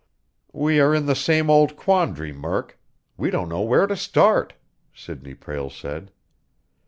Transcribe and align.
"We 0.55 0.79
are 0.79 0.95
in 0.95 1.05
the 1.05 1.13
same 1.13 1.47
old 1.51 1.75
quandary, 1.77 2.33
Murk. 2.33 2.79
We 3.17 3.29
don't 3.29 3.49
know 3.49 3.61
where 3.61 3.85
to 3.85 3.95
start," 3.95 4.53
Sidney 4.95 5.35
Prale 5.35 5.69
said. 5.69 6.11